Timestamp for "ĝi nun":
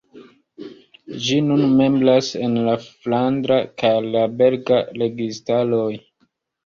1.25-1.67